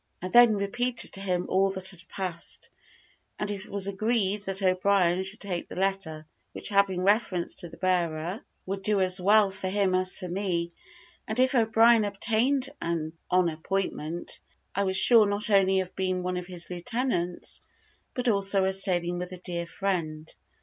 I 0.19 0.29
then 0.29 0.57
repeated 0.57 1.13
to 1.13 1.21
him 1.21 1.45
all 1.47 1.69
that 1.69 1.89
had 1.89 2.07
passed, 2.09 2.71
and 3.37 3.51
it 3.51 3.67
was 3.67 3.87
agreed, 3.87 4.41
that 4.45 4.63
O'Brien 4.63 5.21
should 5.23 5.39
take 5.41 5.67
the 5.69 5.75
letter, 5.75 6.25
which 6.53 6.69
having 6.69 7.03
reference 7.03 7.53
to 7.53 7.69
the 7.69 7.77
bearer, 7.77 8.43
would 8.65 8.81
do 8.81 8.99
as 8.99 9.21
well 9.21 9.51
for 9.51 9.69
him 9.69 9.93
as 9.93 10.17
for 10.17 10.27
me; 10.27 10.71
and, 11.27 11.39
if 11.39 11.53
O'Brien 11.53 12.03
obtained 12.03 12.67
on 12.81 13.13
appointment, 13.31 14.39
I 14.73 14.85
was 14.85 14.97
sure 14.97 15.27
not 15.27 15.51
only 15.51 15.81
of 15.81 15.95
being 15.95 16.23
one 16.23 16.37
of 16.37 16.47
his 16.47 16.71
lieutenants, 16.71 17.61
but 18.15 18.27
also 18.27 18.63
of 18.65 18.73
sailing 18.73 19.19
with 19.19 19.31
a 19.33 19.37
dear 19.37 19.67
friend. 19.67 20.35